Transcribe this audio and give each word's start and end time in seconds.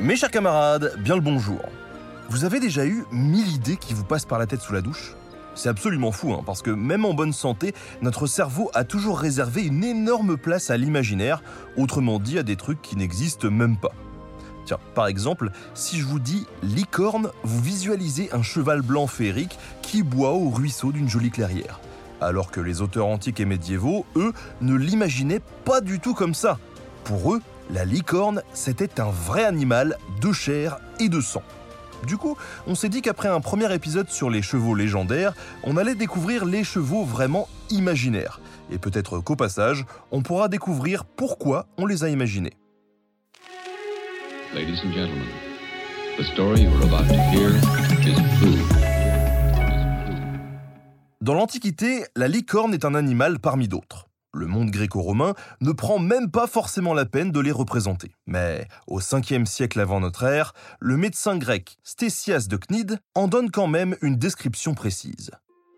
Mes 0.00 0.16
chers 0.16 0.30
camarades, 0.30 0.94
bien 0.98 1.14
le 1.14 1.20
bonjour. 1.20 1.60
Vous 2.28 2.44
avez 2.44 2.58
déjà 2.58 2.84
eu 2.84 3.04
mille 3.12 3.48
idées 3.54 3.76
qui 3.76 3.94
vous 3.94 4.04
passent 4.04 4.24
par 4.24 4.40
la 4.40 4.46
tête 4.46 4.60
sous 4.60 4.72
la 4.72 4.80
douche? 4.80 5.14
C'est 5.54 5.68
absolument 5.68 6.10
fou, 6.10 6.32
hein, 6.32 6.42
parce 6.44 6.62
que 6.62 6.72
même 6.72 7.04
en 7.04 7.14
bonne 7.14 7.32
santé, 7.32 7.74
notre 8.02 8.26
cerveau 8.26 8.70
a 8.74 8.82
toujours 8.82 9.20
réservé 9.20 9.62
une 9.62 9.84
énorme 9.84 10.36
place 10.36 10.70
à 10.70 10.76
l'imaginaire, 10.76 11.42
autrement 11.76 12.18
dit 12.18 12.38
à 12.38 12.42
des 12.42 12.56
trucs 12.56 12.82
qui 12.82 12.96
n'existent 12.96 13.50
même 13.50 13.76
pas. 13.76 13.92
Tiens, 14.66 14.80
par 14.96 15.06
exemple, 15.06 15.52
si 15.74 15.98
je 16.00 16.06
vous 16.06 16.18
dis 16.18 16.44
licorne, 16.62 17.30
vous 17.44 17.62
visualisez 17.62 18.30
un 18.32 18.42
cheval 18.42 18.82
blanc 18.82 19.06
féerique 19.06 19.58
qui 19.80 20.02
boit 20.02 20.32
au 20.32 20.50
ruisseau 20.50 20.90
d'une 20.90 21.08
jolie 21.08 21.30
clairière. 21.30 21.80
Alors 22.20 22.50
que 22.50 22.60
les 22.60 22.82
auteurs 22.82 23.06
antiques 23.06 23.38
et 23.38 23.44
médiévaux, 23.44 24.06
eux, 24.16 24.32
ne 24.60 24.74
l'imaginaient 24.74 25.42
pas 25.64 25.80
du 25.80 26.00
tout 26.00 26.14
comme 26.14 26.34
ça. 26.34 26.58
Pour 27.04 27.34
eux, 27.34 27.42
la 27.70 27.84
licorne, 27.84 28.42
c'était 28.52 29.00
un 29.00 29.10
vrai 29.10 29.44
animal 29.44 29.98
de 30.20 30.32
chair 30.32 30.78
et 31.00 31.08
de 31.08 31.20
sang. 31.20 31.42
Du 32.06 32.16
coup, 32.18 32.36
on 32.66 32.74
s'est 32.74 32.88
dit 32.88 33.00
qu'après 33.00 33.28
un 33.28 33.40
premier 33.40 33.72
épisode 33.72 34.10
sur 34.10 34.28
les 34.28 34.42
chevaux 34.42 34.74
légendaires, 34.74 35.32
on 35.62 35.76
allait 35.76 35.94
découvrir 35.94 36.44
les 36.44 36.62
chevaux 36.62 37.04
vraiment 37.04 37.48
imaginaires. 37.70 38.40
Et 38.70 38.78
peut-être 38.78 39.20
qu'au 39.20 39.36
passage, 39.36 39.86
on 40.10 40.22
pourra 40.22 40.48
découvrir 40.48 41.04
pourquoi 41.04 41.66
on 41.78 41.86
les 41.86 42.04
a 42.04 42.10
imaginés. 42.10 42.52
Ladies 44.54 44.80
and 44.84 44.92
gentlemen, 44.92 45.26
the 46.18 46.24
story 46.32 46.62
you're 46.62 46.82
about 46.84 47.08
to 47.08 47.14
hear 47.32 47.50
is 48.06 48.14
true. 48.38 48.62
Dans 51.20 51.34
l'Antiquité, 51.34 52.04
la 52.16 52.28
licorne 52.28 52.74
est 52.74 52.84
un 52.84 52.94
animal 52.94 53.38
parmi 53.38 53.66
d'autres. 53.66 54.08
Le 54.34 54.48
monde 54.48 54.72
gréco-romain 54.72 55.34
ne 55.60 55.70
prend 55.70 56.00
même 56.00 56.28
pas 56.28 56.48
forcément 56.48 56.92
la 56.92 57.06
peine 57.06 57.30
de 57.30 57.38
les 57.38 57.52
représenter. 57.52 58.10
Mais 58.26 58.66
au 58.88 58.98
5e 58.98 59.46
siècle 59.46 59.78
avant 59.78 60.00
notre 60.00 60.24
ère, 60.24 60.54
le 60.80 60.96
médecin 60.96 61.38
grec 61.38 61.78
Stésias 61.84 62.48
de 62.48 62.56
Cnide 62.56 62.98
en 63.14 63.28
donne 63.28 63.52
quand 63.52 63.68
même 63.68 63.96
une 64.02 64.16
description 64.16 64.74
précise. 64.74 65.30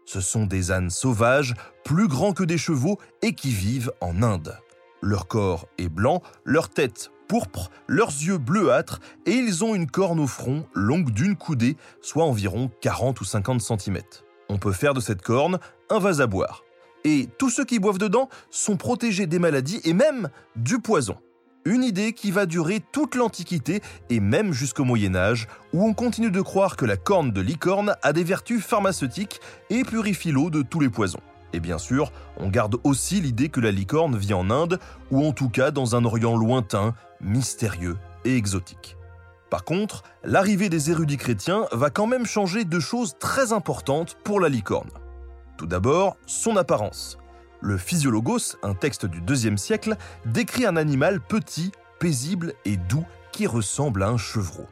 Ce 0.07 0.23
sont 0.23 0.47
des 0.47 0.73
ânes 0.73 0.89
sauvages, 0.89 1.55
plus 1.85 2.09
grands 2.09 2.33
que 2.33 2.45
des 2.45 2.57
chevaux 2.57 2.99
et 3.23 3.35
qui 3.35 3.51
vivent 3.51 3.93
en 4.01 4.23
Inde. 4.23 4.57
Leur 5.03 5.29
corps 5.29 5.67
est 5.77 5.91
blanc, 5.91 6.23
leur 6.45 6.71
tête 6.71 7.11
pourpre, 7.29 7.71
leurs 7.87 8.09
yeux 8.09 8.39
bleuâtres 8.39 9.01
et 9.27 9.33
ils 9.33 9.65
ont 9.65 9.75
une 9.75 9.91
corne 9.91 10.21
au 10.21 10.27
front 10.27 10.67
longue 10.75 11.11
d'une 11.11 11.37
coudée, 11.37 11.77
soit 12.01 12.25
environ 12.25 12.71
40 12.81 13.21
ou 13.21 13.25
50 13.25 13.61
cm. 13.61 14.01
On 14.49 14.59
peut 14.59 14.73
faire 14.73 14.95
de 14.95 15.01
cette 15.01 15.23
corne 15.23 15.59
un 15.91 15.99
vase 15.99 16.21
à 16.21 16.27
boire. 16.27 16.66
Et 17.07 17.29
tous 17.39 17.51
ceux 17.51 17.65
qui 17.65 17.79
boivent 17.79 17.99
dedans 17.99 18.29
sont 18.51 18.77
protégés 18.77 19.29
des 19.29 19.39
maladies 19.39 19.81
et 19.85 19.93
même 19.93 20.29
du 20.57 20.81
poison. 20.81 21.17
Une 21.65 21.85
idée 21.85 22.13
qui 22.13 22.33
va 22.33 22.47
durer 22.47 22.81
toute 22.91 23.15
l'Antiquité 23.15 23.81
et 24.11 24.19
même 24.19 24.53
jusqu'au 24.53 24.83
Moyen 24.83 25.15
Âge, 25.15 25.47
où 25.73 25.87
on 25.87 25.95
continue 25.95 26.33
de 26.33 26.41
croire 26.41 26.77
que 26.77 26.85
la 26.85 26.97
corne 26.97 27.31
de 27.31 27.41
licorne 27.41 27.95
a 28.03 28.13
des 28.13 28.25
vertus 28.25 28.61
pharmaceutiques 28.61 29.39
et 29.71 29.85
purifie 29.85 30.33
l'eau 30.33 30.51
de 30.51 30.63
tous 30.63 30.81
les 30.81 30.89
poisons. 30.89 31.21
Et 31.53 31.61
bien 31.61 31.79
sûr, 31.79 32.11
on 32.39 32.49
garde 32.49 32.75
aussi 32.83 33.21
l'idée 33.21 33.51
que 33.51 33.61
la 33.61 33.71
licorne 33.71 34.17
vit 34.17 34.35
en 34.35 34.51
Inde, 34.51 34.81
ou 35.13 35.25
en 35.25 35.31
tout 35.31 35.49
cas 35.49 35.71
dans 35.71 35.95
un 35.95 36.05
Orient 36.05 36.37
lointain, 36.37 36.93
mystérieux 37.21 37.99
et 38.25 38.37
exotique. 38.37 38.97
Par 39.49 39.63
contre, 39.63 40.03
l'arrivée 40.25 40.69
des 40.69 40.91
érudits 40.91 41.19
chrétiens 41.19 41.67
va 41.71 41.91
quand 41.91 42.09
même 42.09 42.27
changer 42.27 42.65
deux 42.65 42.81
choses 42.81 43.15
très 43.21 43.53
importantes 43.53 44.17
pour 44.25 44.41
la 44.41 44.49
licorne. 44.49 44.91
Tout 45.57 45.67
d'abord, 45.67 46.17
son 46.27 46.57
apparence. 46.57 47.19
Le 47.61 47.79
Physiologos, 47.79 48.57
un 48.63 48.75
texte 48.75 49.07
du 49.07 49.21
IIe 49.21 49.57
siècle, 49.57 49.97
décrit 50.27 50.67
un 50.67 50.77
animal 50.77 51.21
petit, 51.21 51.73
paisible 51.99 52.53
et 52.65 52.77
doux 52.77 53.07
qui 53.33 53.47
ressemble 53.47 54.03
à 54.03 54.09
un 54.09 54.19
chevreau. 54.19 54.67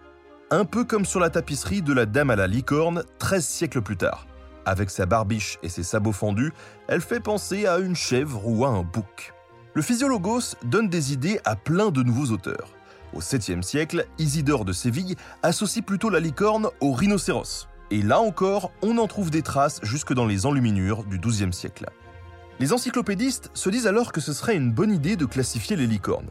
Un 0.51 0.67
peu 0.67 0.85
comme 0.85 1.07
sur 1.07 1.21
la 1.21 1.31
tapisserie 1.31 1.83
de 1.83 1.95
la 1.95 2.07
Dame 2.07 2.31
à 2.31 2.37
la 2.37 2.47
licorne 2.47 3.03
13 3.19 3.45
siècles 3.45 3.83
plus 3.83 3.97
tard. 3.97 4.27
Avec 4.67 4.91
sa 4.91 5.07
barbiche 5.07 5.59
et 5.63 5.69
ses 5.69 5.83
sabots 5.83 6.13
fendus, 6.13 6.53
elle 6.87 7.01
fait 7.01 7.21
penser 7.21 7.67
à 7.67 7.79
une 7.79 7.97
chèvre 7.97 8.47
ou 8.47 8.65
à 8.65 8.69
un 8.69 8.83
bouc. 8.83 9.33
Le 9.73 9.83
Physiologos 9.83 10.55
donne 10.65 10.89
des 10.89 11.13
idées 11.13 11.41
à 11.45 11.57
plein 11.57 11.91
de 11.91 12.03
nouveaux 12.03 12.33
auteurs. 12.33 12.69
Au 13.15 13.21
7e 13.21 13.63
siècle, 13.63 14.07
Isidore 14.19 14.65
de 14.65 14.73
Séville 14.73 15.17
associe 15.43 15.85
plutôt 15.85 16.11
la 16.11 16.21
licorne 16.21 16.69
au 16.81 16.93
rhinocéros. 16.93 17.69
Et 17.91 18.03
là 18.03 18.21
encore, 18.21 18.73
on 18.83 18.99
en 18.99 19.07
trouve 19.07 19.31
des 19.31 19.43
traces 19.43 19.81
jusque 19.83 20.13
dans 20.15 20.27
les 20.27 20.47
enluminures 20.47 21.05
du 21.05 21.19
XIIe 21.19 21.53
siècle. 21.53 21.87
Les 22.61 22.73
encyclopédistes 22.73 23.51
se 23.55 23.69
disent 23.69 23.87
alors 23.87 24.13
que 24.13 24.21
ce 24.21 24.33
serait 24.33 24.57
une 24.57 24.73
bonne 24.73 24.93
idée 24.93 25.17
de 25.17 25.27
classifier 25.27 25.77
les 25.77 25.87
licornes. 25.87 26.31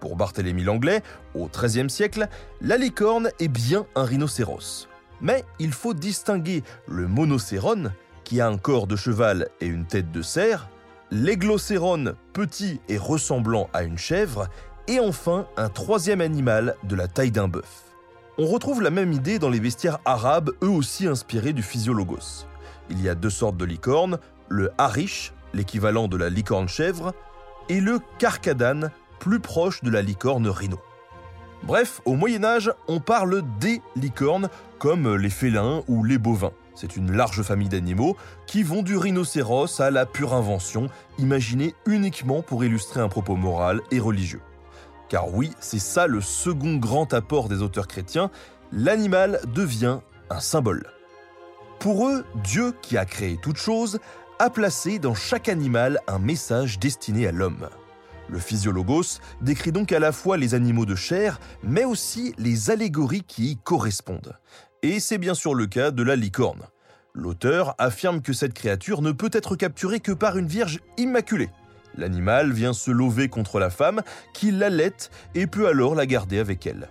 Pour 0.00 0.16
Barthélemy 0.16 0.62
Langlais, 0.62 1.02
au 1.34 1.48
XIIIe 1.48 1.88
siècle, 1.88 2.28
la 2.60 2.76
licorne 2.76 3.30
est 3.40 3.48
bien 3.48 3.86
un 3.94 4.04
rhinocéros. 4.04 4.88
Mais 5.20 5.44
il 5.58 5.72
faut 5.72 5.94
distinguer 5.94 6.62
le 6.86 7.08
monocérone, 7.08 7.92
qui 8.24 8.40
a 8.40 8.48
un 8.48 8.58
corps 8.58 8.86
de 8.86 8.96
cheval 8.96 9.48
et 9.60 9.66
une 9.66 9.86
tête 9.86 10.12
de 10.12 10.22
cerf, 10.22 10.68
l'églocérone, 11.10 12.14
petit 12.32 12.80
et 12.88 12.98
ressemblant 12.98 13.70
à 13.72 13.84
une 13.84 13.98
chèvre, 13.98 14.48
et 14.88 15.00
enfin 15.00 15.46
un 15.56 15.70
troisième 15.70 16.20
animal 16.20 16.76
de 16.82 16.96
la 16.96 17.08
taille 17.08 17.30
d'un 17.30 17.48
bœuf. 17.48 17.93
On 18.36 18.46
retrouve 18.46 18.82
la 18.82 18.90
même 18.90 19.12
idée 19.12 19.38
dans 19.38 19.48
les 19.48 19.60
bestiaires 19.60 20.00
arabes, 20.04 20.50
eux 20.60 20.68
aussi 20.68 21.06
inspirés 21.06 21.52
du 21.52 21.62
physiologos. 21.62 22.46
Il 22.90 23.00
y 23.00 23.08
a 23.08 23.14
deux 23.14 23.30
sortes 23.30 23.56
de 23.56 23.64
licornes, 23.64 24.18
le 24.48 24.72
harish, 24.76 25.32
l'équivalent 25.52 26.08
de 26.08 26.16
la 26.16 26.30
licorne 26.30 26.66
chèvre, 26.66 27.14
et 27.68 27.80
le 27.80 28.00
carcadane, 28.18 28.90
plus 29.20 29.38
proche 29.38 29.84
de 29.84 29.90
la 29.90 30.02
licorne 30.02 30.48
rhino. 30.48 30.80
Bref, 31.62 32.00
au 32.06 32.14
Moyen 32.14 32.42
Âge, 32.42 32.72
on 32.88 32.98
parle 32.98 33.44
des 33.60 33.80
licornes 33.94 34.48
comme 34.80 35.14
les 35.14 35.30
félins 35.30 35.84
ou 35.86 36.02
les 36.02 36.18
bovins. 36.18 36.52
C'est 36.74 36.96
une 36.96 37.12
large 37.12 37.40
famille 37.42 37.68
d'animaux 37.68 38.16
qui 38.48 38.64
vont 38.64 38.82
du 38.82 38.96
rhinocéros 38.96 39.80
à 39.80 39.92
la 39.92 40.06
pure 40.06 40.34
invention, 40.34 40.88
imaginée 41.18 41.76
uniquement 41.86 42.42
pour 42.42 42.64
illustrer 42.64 43.00
un 43.00 43.08
propos 43.08 43.36
moral 43.36 43.80
et 43.92 44.00
religieux. 44.00 44.40
Car 45.14 45.32
oui, 45.32 45.52
c'est 45.60 45.78
ça 45.78 46.08
le 46.08 46.20
second 46.20 46.74
grand 46.74 47.14
apport 47.14 47.48
des 47.48 47.62
auteurs 47.62 47.86
chrétiens, 47.86 48.32
l'animal 48.72 49.38
devient 49.54 50.00
un 50.28 50.40
symbole. 50.40 50.88
Pour 51.78 52.08
eux, 52.08 52.24
Dieu, 52.42 52.74
qui 52.82 52.98
a 52.98 53.04
créé 53.04 53.38
toute 53.40 53.56
chose, 53.56 54.00
a 54.40 54.50
placé 54.50 54.98
dans 54.98 55.14
chaque 55.14 55.48
animal 55.48 56.00
un 56.08 56.18
message 56.18 56.80
destiné 56.80 57.28
à 57.28 57.30
l'homme. 57.30 57.68
Le 58.28 58.40
physiologos 58.40 59.20
décrit 59.40 59.70
donc 59.70 59.92
à 59.92 60.00
la 60.00 60.10
fois 60.10 60.36
les 60.36 60.52
animaux 60.52 60.84
de 60.84 60.96
chair, 60.96 61.38
mais 61.62 61.84
aussi 61.84 62.34
les 62.36 62.70
allégories 62.70 63.22
qui 63.22 63.52
y 63.52 63.56
correspondent. 63.56 64.36
Et 64.82 64.98
c'est 64.98 65.18
bien 65.18 65.34
sûr 65.34 65.54
le 65.54 65.66
cas 65.66 65.92
de 65.92 66.02
la 66.02 66.16
licorne. 66.16 66.62
L'auteur 67.12 67.76
affirme 67.78 68.20
que 68.20 68.32
cette 68.32 68.52
créature 68.52 69.00
ne 69.00 69.12
peut 69.12 69.30
être 69.32 69.54
capturée 69.54 70.00
que 70.00 70.10
par 70.10 70.38
une 70.38 70.48
vierge 70.48 70.80
immaculée. 70.98 71.50
L'animal 71.96 72.52
vient 72.52 72.72
se 72.72 72.90
lever 72.90 73.28
contre 73.28 73.58
la 73.58 73.70
femme 73.70 74.02
qui 74.32 74.50
l'allait 74.50 75.10
et 75.34 75.46
peut 75.46 75.68
alors 75.68 75.94
la 75.94 76.06
garder 76.06 76.38
avec 76.38 76.66
elle. 76.66 76.88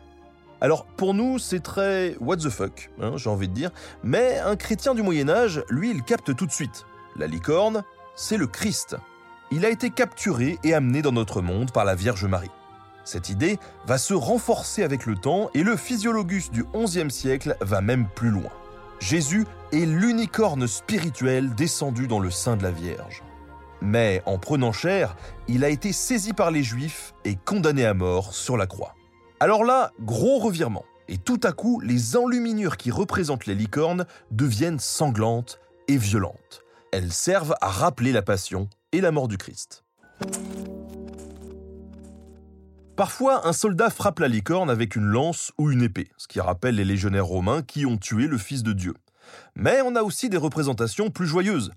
Alors 0.62 0.86
pour 0.86 1.14
nous, 1.14 1.40
c'est 1.40 1.60
très 1.60 2.16
what 2.22 2.38
the 2.38 2.50
fuck, 2.50 2.90
hein, 3.02 3.14
j'ai 3.18 3.30
envie 3.30 3.50
de 3.50 3.54
dire, 3.54 3.72
mais 4.02 4.40
un 4.40 4.56
chrétien 4.56 4.96
du 4.96 5.02
Moyen 5.02 5.28
Âge, 5.28 5.62
lui, 5.70 5.92
il 5.92 6.04
capte 6.04 6.36
tout 6.36 6.46
de 6.46 6.52
suite. 6.52 6.86
La 7.18 7.28
licorne, 7.28 7.84
c'est 8.16 8.38
le 8.38 8.48
Christ. 8.48 8.96
Il 9.52 9.66
a 9.66 9.70
été 9.70 9.90
capturé 9.90 10.58
et 10.64 10.74
amené 10.74 11.02
dans 11.02 11.12
notre 11.12 11.42
monde 11.42 11.72
par 11.72 11.84
la 11.84 11.96
Vierge 11.96 12.26
Marie. 12.26 12.50
Cette 13.04 13.30
idée 13.30 13.60
va 13.86 13.98
se 13.98 14.14
renforcer 14.14 14.84
avec 14.84 15.06
le 15.06 15.16
temps 15.16 15.50
et 15.54 15.64
le 15.64 15.76
physiologus 15.76 16.50
du 16.50 16.64
XIe 16.74 17.12
siècle 17.12 17.58
va 17.60 17.82
même 17.82 18.08
plus 18.16 18.30
loin. 18.30 18.52
Jésus 19.00 19.46
est 19.74 19.86
l'unicorne 19.86 20.66
spirituel 20.66 21.54
descendu 21.56 22.08
dans 22.08 22.20
le 22.20 22.32
sein 22.32 22.56
de 22.56 22.64
la 22.64 22.72
Vierge. 22.72 23.22
Mais 23.84 24.24
en 24.26 24.38
prenant 24.40 24.72
chair, 24.72 25.18
il 25.50 25.66
a 25.66 25.70
été 25.70 25.92
saisi 25.92 26.32
par 26.32 26.52
les 26.52 26.64
Juifs 26.64 27.14
et 27.26 27.36
condamné 27.36 27.86
à 27.86 27.94
mort 27.94 28.34
sur 28.34 28.56
la 28.56 28.66
croix. 28.66 28.96
Alors 29.42 29.66
là, 29.66 29.92
gros 30.00 30.40
revirement. 30.40 30.86
Et 31.10 31.18
tout 31.18 31.42
à 31.44 31.52
coup, 31.52 31.82
les 31.82 32.16
enluminures 32.16 32.78
qui 32.78 32.92
représentent 32.92 33.46
les 33.46 33.56
licornes 33.56 34.06
deviennent 34.32 34.80
sanglantes 34.80 35.60
et 35.90 35.98
violentes. 35.98 36.64
Elles 36.94 37.12
servent 37.12 37.56
à 37.60 37.68
rappeler 37.68 38.14
la 38.14 38.22
passion 38.22 38.70
et 38.94 39.02
la 39.02 39.12
mort 39.12 39.28
du 39.28 39.38
Christ. 39.38 39.84
Parfois, 42.96 43.46
un 43.46 43.54
soldat 43.54 43.90
frappe 43.90 44.20
la 44.20 44.30
licorne 44.30 44.70
avec 44.70 44.96
une 44.96 45.08
lance 45.08 45.52
ou 45.58 45.72
une 45.72 45.82
épée, 45.82 46.08
ce 46.16 46.30
qui 46.30 46.40
rappelle 46.40 46.76
les 46.76 46.86
légionnaires 46.86 47.26
romains 47.26 47.64
qui 47.64 47.86
ont 47.86 47.98
tué 47.98 48.28
le 48.28 48.38
Fils 48.38 48.64
de 48.64 48.72
Dieu. 48.72 48.94
Mais 49.56 49.82
on 49.82 49.98
a 49.98 50.04
aussi 50.04 50.30
des 50.30 50.38
représentations 50.38 51.10
plus 51.10 51.28
joyeuses. 51.28 51.72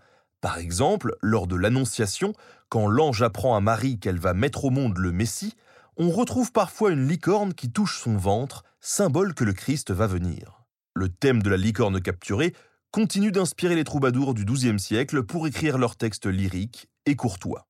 Par 0.47 0.59
exemple, 0.59 1.17
lors 1.23 1.49
de 1.49 1.57
l'Annonciation, 1.57 2.33
quand 2.69 2.87
l'ange 2.87 3.21
apprend 3.21 3.57
à 3.57 3.61
Marie 3.61 3.99
qu'elle 3.99 4.21
va 4.21 4.33
mettre 4.33 4.65
au 4.65 4.71
monde 4.71 4.97
le 4.97 5.11
Messie, 5.11 5.57
on 5.97 6.09
retrouve 6.09 6.53
parfois 6.53 6.93
une 6.93 7.09
licorne 7.09 7.53
qui 7.53 7.73
touche 7.73 8.01
son 8.01 8.17
ventre, 8.17 8.63
symbole 8.81 9.35
que 9.35 9.43
le 9.43 9.53
Christ 9.53 9.91
va 9.91 10.07
venir. 10.07 10.63
Le 10.95 11.09
thème 11.09 11.43
de 11.43 11.51
la 11.51 11.57
licorne 11.57 12.01
capturée 12.01 12.55
continue 12.93 13.33
d'inspirer 13.33 13.75
les 13.75 13.83
troubadours 13.83 14.35
du 14.35 14.45
XIIe 14.45 14.79
siècle 14.79 15.25
pour 15.25 15.49
écrire 15.49 15.79
leurs 15.79 15.97
textes 15.97 16.27
lyriques 16.27 16.87
et 17.07 17.17
courtois. 17.17 17.67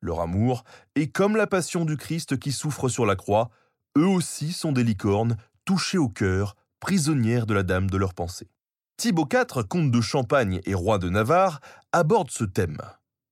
Leur 0.00 0.20
amour 0.20 0.64
est 0.94 1.08
comme 1.08 1.36
la 1.36 1.46
passion 1.46 1.84
du 1.84 1.98
Christ 1.98 2.38
qui 2.38 2.50
souffre 2.50 2.88
sur 2.88 3.04
la 3.04 3.16
croix, 3.16 3.50
eux 3.98 4.06
aussi 4.06 4.54
sont 4.54 4.72
des 4.72 4.84
licornes, 4.84 5.36
touchées 5.66 5.98
au 5.98 6.08
cœur, 6.08 6.56
prisonnières 6.80 7.44
de 7.44 7.52
la 7.52 7.62
dame 7.62 7.90
de 7.90 7.98
leur 7.98 8.14
pensée. 8.14 8.48
Thibaut 8.96 9.28
IV, 9.30 9.64
comte 9.68 9.90
de 9.90 10.00
Champagne 10.00 10.60
et 10.64 10.72
roi 10.72 10.98
de 10.98 11.10
Navarre, 11.10 11.60
aborde 11.92 12.30
ce 12.30 12.44
thème. 12.44 12.78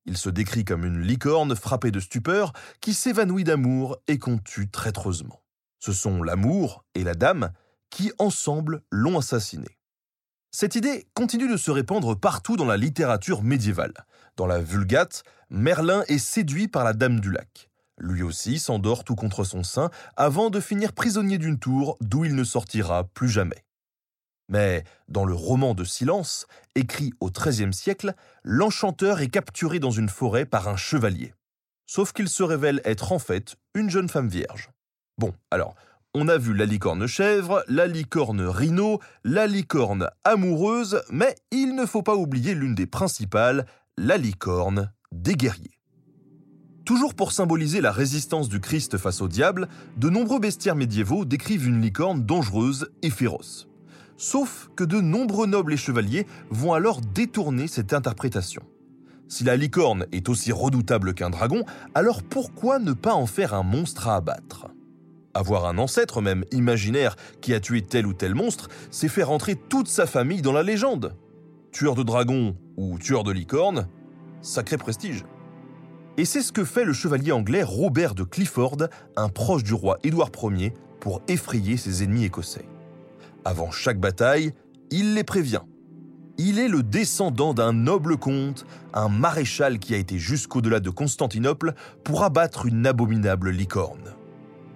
Il 0.05 0.19
se 0.19 0.29
décrit 0.29 0.67
comme 0.67 0.85
une 0.85 1.01
licorne 1.01 1.57
frappée 1.57 1.91
de 1.91 2.01
stupeur 2.01 2.53
qui 2.83 2.93
s'évanouit 2.93 3.45
d'amour 3.45 3.97
et 4.07 4.19
qu'on 4.19 4.37
tue 4.37 4.69
traîtreusement. 4.69 5.41
Ce 5.79 5.95
sont 5.95 6.23
l'amour 6.23 6.85
et 6.95 7.03
la 7.03 7.15
dame 7.15 7.51
qui, 7.89 8.13
ensemble, 8.19 8.83
l'ont 8.91 9.19
assassiné. 9.19 9.79
Cette 10.51 10.75
idée 10.75 11.07
continue 11.15 11.51
de 11.51 11.57
se 11.57 11.71
répandre 11.71 12.15
partout 12.15 12.57
dans 12.57 12.67
la 12.67 12.77
littérature 12.77 13.43
médiévale. 13.43 13.95
Dans 14.37 14.47
la 14.47 14.61
Vulgate, 14.61 15.23
Merlin 15.49 16.05
est 16.09 16.19
séduit 16.19 16.69
par 16.69 16.85
la 16.85 16.93
Dame 16.93 17.21
du 17.21 17.31
Lac. 17.31 17.71
Lui 17.97 18.23
aussi 18.23 18.59
s'endort 18.59 19.03
tout 19.03 19.15
contre 19.15 19.45
son 19.45 19.63
sein 19.63 19.91
avant 20.17 20.51
de 20.51 20.61
finir 20.61 20.93
prisonnier 20.93 21.39
d'une 21.39 21.59
tour 21.59 21.97
d'où 22.03 22.27
il 22.27 22.35
ne 22.35 22.45
sortira 22.45 23.05
plus 23.05 23.31
jamais. 23.31 23.65
Mais 24.49 24.85
dans 25.09 25.25
le 25.25 25.35
roman 25.35 25.75
de 25.75 25.85
Silence, 25.85 26.47
écrit 26.75 27.13
au 27.21 27.31
XIIIe 27.31 27.73
siècle, 27.73 28.15
l'enchanteur 28.43 29.21
est 29.21 29.29
capturé 29.29 29.79
dans 29.79 29.91
une 29.91 30.09
forêt 30.09 30.45
par 30.45 30.69
un 30.69 30.77
chevalier. 30.77 31.35
Sauf 31.87 32.13
qu'il 32.13 32.29
se 32.29 32.43
révèle 32.43 32.81
être 32.85 33.13
en 33.13 33.19
fait 33.19 33.57
une 33.75 33.91
jeune 33.91 34.09
femme 34.09 34.29
vierge. 34.29 34.71
Bon, 35.19 35.35
alors, 35.51 35.75
on 36.15 36.29
a 36.29 36.39
vu 36.39 36.55
la 36.55 36.67
licorne 36.67 37.07
chèvre, 37.07 37.65
la 37.69 37.87
licorne 37.87 38.43
rhino, 38.43 39.01
la 39.25 39.47
licorne 39.47 40.09
amoureuse, 40.25 41.03
mais 41.11 41.35
il 41.51 41.75
ne 41.75 41.87
faut 41.87 42.03
pas 42.03 42.15
oublier 42.15 42.55
l'une 42.55 42.75
des 42.75 42.87
principales, 42.87 43.67
la 43.97 44.17
licorne 44.17 44.93
des 45.13 45.35
guerriers. 45.35 45.79
Toujours 46.85 47.15
pour 47.15 47.33
symboliser 47.33 47.81
la 47.81 47.93
résistance 47.93 48.49
du 48.49 48.61
Christ 48.61 48.99
face 48.99 49.23
au 49.23 49.29
diable, 49.29 49.69
de 49.97 50.11
nombreux 50.11 50.39
bestiaires 50.39 50.77
médiévaux 50.77 51.25
décrivent 51.25 51.67
une 51.67 51.81
licorne 51.81 52.25
dangereuse 52.25 52.91
et 53.03 53.11
féroce. 53.11 53.69
Sauf 54.17 54.71
que 54.77 54.85
de 54.85 55.01
nombreux 55.01 55.47
nobles 55.47 55.73
et 55.73 55.77
chevaliers 55.77 56.27
vont 56.51 56.73
alors 56.73 57.01
détourner 57.01 57.67
cette 57.67 57.93
interprétation. 57.93 58.63
Si 59.29 59.43
la 59.43 59.57
licorne 59.57 60.07
est 60.13 60.29
aussi 60.29 60.53
redoutable 60.53 61.15
qu'un 61.15 61.31
dragon, 61.31 61.65
alors 61.95 62.23
pourquoi 62.23 62.79
ne 62.79 62.93
pas 62.93 63.15
en 63.15 63.27
faire 63.27 63.55
un 63.55 63.63
monstre 63.63 64.09
à 64.09 64.17
abattre? 64.17 64.69
Avoir 65.33 65.67
un 65.67 65.79
ancêtre, 65.79 66.21
même 66.21 66.45
imaginaire, 66.53 67.17
qui 67.41 67.55
a 67.55 67.61
tué 67.61 67.83
tel 67.83 68.07
ou 68.07 68.13
tel 68.13 68.37
monstre, 68.37 68.69
c'est 68.91 69.09
faire 69.09 69.33
entrer 69.33 69.57
toute 69.57 69.89
sa 69.89 70.07
famille 70.07 70.43
dans 70.43 70.53
la 70.53 70.63
légende. 70.63 71.17
Tueur 71.73 71.97
de 71.97 72.05
dragon 72.05 72.57
ou 72.77 72.99
tueur 72.99 73.25
de 73.25 73.33
licorne, 73.33 73.89
sacré 74.43 74.77
prestige. 74.77 75.25
Et 76.17 76.25
c'est 76.25 76.43
ce 76.43 76.53
que 76.53 76.65
fait 76.65 76.85
le 76.85 76.93
chevalier 76.93 77.33
anglais 77.33 77.65
Robert 77.65 78.15
de 78.15 78.23
Clifford, 78.23 78.77
un 79.17 79.29
proche 79.29 79.65
du 79.65 79.75
roi 79.75 79.99
Édouard 80.05 80.31
Ier, 80.45 80.73
pour 81.01 81.23
effrayer 81.27 81.77
ses 81.77 82.05
ennemis 82.05 82.25
écossais. 82.25 82.67
Avant 83.45 83.71
chaque 83.71 84.01
bataille, 84.01 84.53
il 84.91 85.15
les 85.15 85.25
prévient. 85.25 85.63
Il 86.39 86.59
est 86.59 86.69
le 86.69 86.83
descendant 86.83 87.55
d'un 87.55 87.73
noble 87.73 88.17
comte, 88.17 88.67
un 88.93 89.09
maréchal 89.09 89.79
qui 89.79 89.95
a 89.95 89.99
été 89.99 90.19
jusqu'au-delà 90.19 90.81
de 90.81 90.91
Constantinople 90.91 91.75
pour 92.03 92.25
abattre 92.25 92.67
une 92.67 92.87
abominable 92.87 93.51
licorne. 93.51 94.15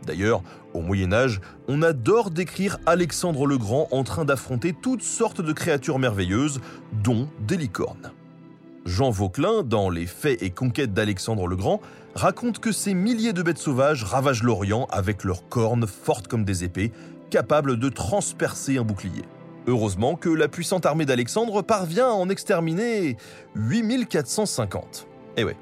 D'ailleurs, 0.06 0.42
au 0.74 0.80
Moyen 0.80 1.12
Âge, 1.12 1.40
on 1.66 1.82
adore 1.82 2.30
décrire 2.30 2.78
Alexandre 2.86 3.46
le 3.46 3.58
Grand 3.58 3.88
en 3.90 4.04
train 4.04 4.24
d'affronter 4.24 4.72
toutes 4.72 5.02
sortes 5.02 5.40
de 5.40 5.52
créatures 5.52 5.98
merveilleuses, 5.98 6.60
dont 6.92 7.28
des 7.46 7.56
licornes. 7.56 8.12
Jean 8.84 9.10
Vauquelin, 9.10 9.62
dans 9.64 9.90
Les 9.90 10.06
Faits 10.06 10.42
et 10.42 10.50
Conquêtes 10.50 10.94
d'Alexandre 10.94 11.46
le 11.46 11.56
Grand, 11.56 11.80
raconte 12.14 12.58
que 12.58 12.72
ces 12.72 12.94
milliers 12.94 13.32
de 13.32 13.42
bêtes 13.42 13.58
sauvages 13.58 14.04
ravagent 14.04 14.42
l'Orient 14.42 14.86
avec 14.90 15.24
leurs 15.24 15.48
cornes 15.48 15.86
fortes 15.86 16.28
comme 16.28 16.44
des 16.44 16.64
épées 16.64 16.92
capable 17.28 17.78
de 17.78 17.88
transpercer 17.88 18.78
un 18.78 18.84
bouclier. 18.84 19.24
Heureusement 19.66 20.16
que 20.16 20.30
la 20.30 20.48
puissante 20.48 20.86
armée 20.86 21.04
d'Alexandre 21.04 21.62
parvient 21.62 22.08
à 22.08 22.12
en 22.12 22.28
exterminer 22.28 23.16
8450. 23.54 25.06
Eh 25.36 25.44
ouais. 25.44 25.56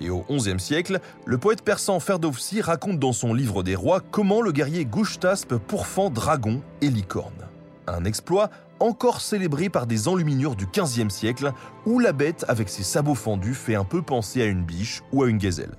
Et 0.00 0.10
au 0.10 0.24
XIe 0.30 0.60
siècle, 0.60 1.00
le 1.24 1.38
poète 1.38 1.62
persan 1.62 1.98
Ferdowsi 1.98 2.60
raconte 2.60 2.98
dans 2.98 3.12
son 3.12 3.34
livre 3.34 3.62
des 3.62 3.74
rois 3.74 4.00
comment 4.00 4.42
le 4.42 4.52
guerrier 4.52 4.84
Gouchtaspe 4.84 5.56
pourfend 5.56 6.10
dragon 6.10 6.60
et 6.82 6.88
licorne. 6.88 7.48
Un 7.86 8.04
exploit 8.04 8.50
encore 8.80 9.20
célébré 9.20 9.68
par 9.68 9.86
des 9.86 10.08
enluminures 10.08 10.54
du 10.54 10.66
XVe 10.66 11.08
siècle, 11.08 11.52
où 11.86 11.98
la 11.98 12.12
bête 12.12 12.44
avec 12.48 12.68
ses 12.68 12.82
sabots 12.82 13.14
fendus 13.14 13.54
fait 13.54 13.74
un 13.74 13.84
peu 13.84 14.02
penser 14.02 14.42
à 14.42 14.46
une 14.46 14.62
biche 14.62 15.02
ou 15.12 15.22
à 15.22 15.28
une 15.28 15.38
gazelle. 15.38 15.74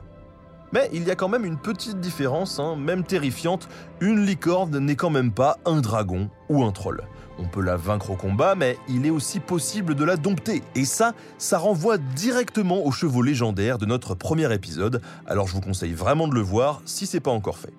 Mais 0.72 0.90
il 0.94 1.04
y 1.04 1.12
a 1.12 1.16
quand 1.16 1.30
même 1.30 1.46
une 1.46 1.58
petite 1.58 2.00
différence, 2.00 2.60
hein, 2.60 2.76
même 2.76 3.04
terrifiante, 3.04 3.68
une 4.02 4.26
licorne 4.26 4.78
n'est 4.78 4.96
quand 4.96 5.10
même 5.10 5.32
pas 5.32 5.58
un 5.66 5.82
dragon 5.82 6.30
ou 6.48 6.64
un 6.64 6.72
troll. 6.72 7.04
On 7.40 7.48
peut 7.48 7.62
la 7.62 7.78
vaincre 7.78 8.12
au 8.12 8.16
combat, 8.16 8.54
mais 8.56 8.78
il 8.90 9.06
est 9.06 9.10
aussi 9.12 9.40
possible 9.40 9.96
de 9.96 10.04
la 10.04 10.18
dompter. 10.18 10.62
Et 10.76 10.86
ça, 10.86 11.14
ça 11.38 11.58
renvoie 11.58 11.98
directement 11.98 12.86
aux 12.86 12.92
chevaux 12.92 13.22
légendaires 13.22 13.78
de 13.78 13.86
notre 13.86 14.14
premier 14.14 14.54
épisode, 14.54 15.02
alors 15.26 15.48
je 15.48 15.54
vous 15.54 15.62
conseille 15.62 15.94
vraiment 15.94 16.28
de 16.28 16.36
le 16.36 16.42
voir 16.42 16.82
si 16.86 17.08
c'est 17.08 17.22
pas 17.22 17.32
encore 17.32 17.58
fait. 17.58 17.74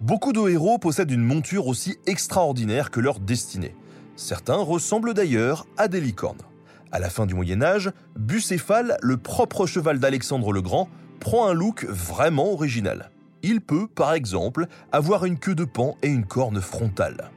Beaucoup 0.00 0.32
de 0.32 0.48
héros 0.50 0.78
possèdent 0.78 1.12
une 1.12 1.24
monture 1.24 1.66
aussi 1.66 1.96
extraordinaire 2.06 2.90
que 2.90 3.00
leur 3.00 3.20
destinée. 3.20 3.74
Certains 4.16 4.56
ressemblent 4.56 5.14
d'ailleurs 5.14 5.66
à 5.76 5.88
des 5.88 6.00
licornes. 6.00 6.42
À 6.92 6.98
la 6.98 7.08
fin 7.08 7.24
du 7.26 7.34
Moyen 7.34 7.62
Âge, 7.62 7.90
Bucéphale, 8.16 8.96
le 9.00 9.16
propre 9.16 9.66
cheval 9.66 9.98
d'Alexandre 9.98 10.52
le 10.52 10.60
Grand, 10.60 10.88
prend 11.24 11.48
un 11.48 11.54
look 11.54 11.86
vraiment 11.86 12.52
original. 12.52 13.10
Il 13.42 13.62
peut, 13.62 13.88
par 13.88 14.12
exemple, 14.12 14.66
avoir 14.92 15.24
une 15.24 15.38
queue 15.38 15.54
de 15.54 15.64
pan 15.64 15.96
et 16.02 16.08
une 16.08 16.26
corne 16.26 16.60
frontale. 16.60 17.30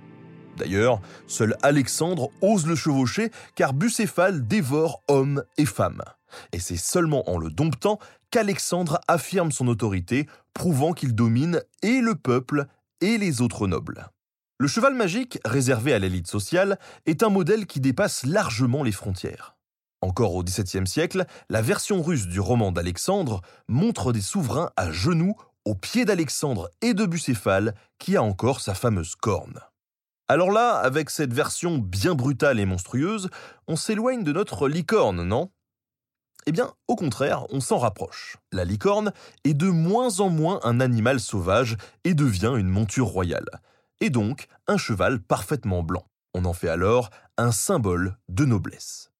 D'ailleurs, 0.57 0.99
seul 1.25 1.55
Alexandre 1.63 2.29
ose 2.41 2.67
le 2.67 2.75
chevaucher 2.75 3.31
car 3.55 3.73
Bucéphale 3.73 4.45
dévore 4.45 5.03
hommes 5.07 5.41
et 5.57 5.65
femmes. 5.65 6.03
Et 6.51 6.59
c'est 6.59 6.75
seulement 6.75 7.29
en 7.29 7.37
le 7.37 7.49
domptant 7.49 7.97
qu'Alexandre 8.29 8.99
affirme 9.07 9.53
son 9.53 9.69
autorité, 9.69 10.27
prouvant 10.53 10.91
qu'il 10.91 11.15
domine 11.15 11.61
et 11.81 12.01
le 12.01 12.15
peuple 12.15 12.65
et 12.99 13.17
les 13.17 13.41
autres 13.41 13.67
nobles. 13.67 14.09
Le 14.59 14.67
cheval 14.67 14.95
magique, 14.95 15.39
réservé 15.45 15.93
à 15.93 15.99
l'élite 15.99 16.27
sociale, 16.27 16.77
est 17.05 17.23
un 17.23 17.29
modèle 17.29 17.65
qui 17.65 17.79
dépasse 17.79 18.25
largement 18.25 18.83
les 18.83 18.91
frontières. 18.91 19.56
Encore 20.01 20.35
au 20.35 20.43
XVIIe 20.43 20.87
siècle, 20.87 21.25
la 21.49 21.61
version 21.61 22.01
russe 22.03 22.27
du 22.27 22.39
roman 22.39 22.71
d'Alexandre 22.71 23.41
montre 23.67 24.13
des 24.13 24.21
souverains 24.21 24.71
à 24.75 24.91
genoux 24.91 25.35
au 25.65 25.75
pied 25.75 26.05
d'Alexandre 26.05 26.69
et 26.81 26.93
de 26.93 27.05
Bucéphale, 27.05 27.73
qui 27.99 28.15
a 28.15 28.23
encore 28.23 28.61
sa 28.61 28.73
fameuse 28.73 29.15
corne. 29.15 29.59
Alors 30.29 30.51
là, 30.51 30.75
avec 30.77 31.09
cette 31.09 31.33
version 31.33 31.77
bien 31.77 32.15
brutale 32.15 32.59
et 32.59 32.65
monstrueuse, 32.65 33.29
on 33.67 33.75
s'éloigne 33.75 34.23
de 34.23 34.31
notre 34.31 34.67
licorne, 34.67 35.23
non? 35.23 35.51
Eh 36.45 36.51
bien, 36.51 36.73
au 36.87 36.95
contraire, 36.95 37.45
on 37.49 37.59
s'en 37.59 37.77
rapproche. 37.77 38.37
La 38.53 38.63
licorne 38.63 39.11
est 39.43 39.53
de 39.53 39.67
moins 39.67 40.21
en 40.21 40.29
moins 40.29 40.61
un 40.63 40.79
animal 40.79 41.19
sauvage 41.19 41.75
et 42.05 42.13
devient 42.13 42.53
une 42.55 42.69
monture 42.69 43.07
royale, 43.07 43.49
et 43.99 44.09
donc 44.09 44.47
un 44.67 44.77
cheval 44.77 45.19
parfaitement 45.19 45.83
blanc. 45.83 46.07
On 46.33 46.45
en 46.45 46.53
fait 46.53 46.69
alors 46.69 47.09
un 47.37 47.51
symbole 47.51 48.17
de 48.29 48.45
noblesse. 48.45 49.11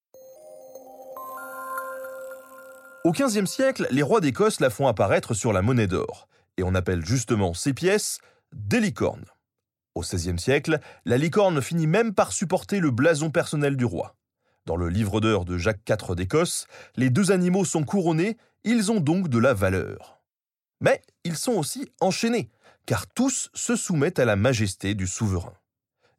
Au 3.08 3.14
XVe 3.14 3.46
siècle, 3.46 3.88
les 3.90 4.02
rois 4.02 4.20
d'Écosse 4.20 4.60
la 4.60 4.70
font 4.70 4.86
apparaître 4.86 5.34
sur 5.34 5.54
la 5.54 5.62
monnaie 5.62 5.88
d'or, 5.88 6.28
et 6.58 6.64
on 6.64 6.76
appelle 6.76 7.06
justement 7.06 7.54
ces 7.54 7.74
pièces 7.74 8.20
des 8.52 8.82
licornes. 8.82 9.24
Au 9.96 10.02
XVIe 10.02 10.38
siècle, 10.38 10.82
la 11.06 11.18
licorne 11.18 11.62
finit 11.62 11.88
même 11.88 12.14
par 12.14 12.34
supporter 12.34 12.82
le 12.82 12.92
blason 12.92 13.32
personnel 13.32 13.78
du 13.78 13.86
roi. 13.86 14.18
Dans 14.66 14.76
le 14.76 14.90
livre 14.90 15.22
d'heures 15.22 15.46
de 15.46 15.58
Jacques 15.58 15.90
IV 15.90 16.16
d'Écosse, 16.16 16.68
les 16.98 17.10
deux 17.10 17.32
animaux 17.32 17.64
sont 17.64 17.86
couronnés, 17.86 18.36
ils 18.66 18.92
ont 18.92 19.00
donc 19.00 19.30
de 19.30 19.40
la 19.40 19.54
valeur. 19.54 20.20
Mais 20.82 21.02
ils 21.24 21.38
sont 21.38 21.54
aussi 21.54 21.90
enchaînés, 22.02 22.50
car 22.86 23.08
tous 23.08 23.50
se 23.54 23.78
soumettent 23.78 24.20
à 24.20 24.26
la 24.26 24.36
majesté 24.36 24.96
du 24.96 25.08
souverain 25.08 25.54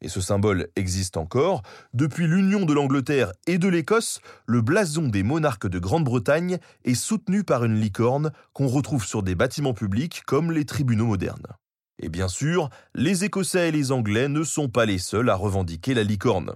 et 0.00 0.08
ce 0.08 0.20
symbole 0.20 0.68
existe 0.76 1.16
encore, 1.16 1.62
depuis 1.92 2.26
l'union 2.26 2.64
de 2.64 2.72
l'Angleterre 2.72 3.32
et 3.46 3.58
de 3.58 3.68
l'Écosse, 3.68 4.20
le 4.46 4.60
blason 4.60 5.08
des 5.08 5.22
monarques 5.22 5.68
de 5.68 5.78
Grande-Bretagne 5.78 6.58
est 6.84 6.94
soutenu 6.94 7.42
par 7.42 7.64
une 7.64 7.80
licorne 7.80 8.30
qu'on 8.52 8.68
retrouve 8.68 9.04
sur 9.04 9.22
des 9.22 9.34
bâtiments 9.34 9.74
publics 9.74 10.22
comme 10.26 10.52
les 10.52 10.64
tribunaux 10.64 11.06
modernes. 11.06 11.46
Et 12.00 12.08
bien 12.08 12.28
sûr, 12.28 12.70
les 12.94 13.24
Écossais 13.24 13.68
et 13.68 13.72
les 13.72 13.90
Anglais 13.90 14.28
ne 14.28 14.44
sont 14.44 14.68
pas 14.68 14.86
les 14.86 14.98
seuls 14.98 15.30
à 15.30 15.34
revendiquer 15.34 15.94
la 15.94 16.04
licorne. 16.04 16.52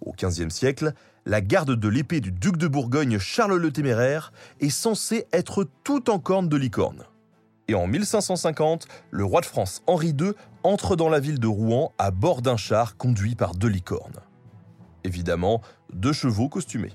Au 0.00 0.12
XVe 0.12 0.50
siècle, 0.50 0.92
la 1.24 1.40
garde 1.40 1.74
de 1.74 1.88
l'épée 1.88 2.20
du 2.20 2.30
duc 2.30 2.56
de 2.56 2.68
Bourgogne 2.68 3.18
Charles 3.18 3.56
le 3.56 3.72
Téméraire 3.72 4.32
est 4.60 4.70
censée 4.70 5.26
être 5.32 5.66
tout 5.82 6.08
en 6.08 6.20
corne 6.20 6.48
de 6.48 6.56
licorne. 6.56 7.02
Et 7.66 7.74
en 7.74 7.88
1550, 7.88 8.86
le 9.10 9.24
roi 9.24 9.40
de 9.40 9.46
France 9.46 9.82
Henri 9.88 10.14
II 10.18 10.32
entre 10.66 10.96
dans 10.96 11.08
la 11.08 11.20
ville 11.20 11.38
de 11.38 11.46
Rouen 11.46 11.92
à 11.96 12.10
bord 12.10 12.42
d'un 12.42 12.56
char 12.56 12.96
conduit 12.96 13.36
par 13.36 13.54
deux 13.54 13.68
licornes. 13.68 14.20
Évidemment, 15.04 15.62
deux 15.92 16.12
chevaux 16.12 16.48
costumés. 16.48 16.92